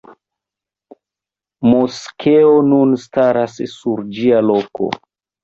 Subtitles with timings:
[1.73, 4.91] Moskeo nun staras sur ĝia loko.